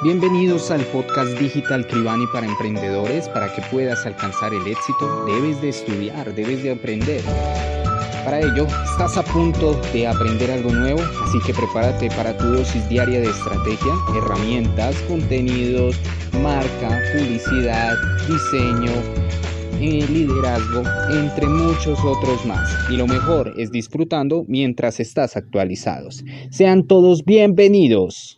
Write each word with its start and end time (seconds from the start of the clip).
Bienvenidos 0.00 0.70
al 0.70 0.82
podcast 0.92 1.36
Digital 1.40 1.84
Cribani 1.84 2.24
para 2.32 2.46
emprendedores. 2.46 3.28
Para 3.30 3.52
que 3.52 3.60
puedas 3.62 4.06
alcanzar 4.06 4.54
el 4.54 4.64
éxito, 4.64 5.24
debes 5.24 5.60
de 5.60 5.70
estudiar, 5.70 6.32
debes 6.36 6.62
de 6.62 6.70
aprender. 6.70 7.20
Para 8.24 8.38
ello, 8.38 8.68
estás 8.84 9.16
a 9.16 9.24
punto 9.24 9.72
de 9.92 10.06
aprender 10.06 10.52
algo 10.52 10.70
nuevo, 10.70 11.00
así 11.24 11.40
que 11.44 11.52
prepárate 11.52 12.10
para 12.10 12.36
tu 12.38 12.44
dosis 12.44 12.88
diaria 12.88 13.18
de 13.18 13.28
estrategia, 13.28 13.92
herramientas, 14.16 14.94
contenidos, 15.08 15.96
marca, 16.44 17.00
publicidad, 17.12 17.96
diseño, 18.28 18.92
eh, 19.80 20.06
liderazgo, 20.08 20.84
entre 21.10 21.48
muchos 21.48 21.98
otros 22.04 22.46
más. 22.46 22.70
Y 22.88 22.96
lo 22.96 23.08
mejor 23.08 23.52
es 23.58 23.72
disfrutando 23.72 24.44
mientras 24.46 25.00
estás 25.00 25.36
actualizados. 25.36 26.24
Sean 26.50 26.86
todos 26.86 27.24
bienvenidos. 27.24 28.37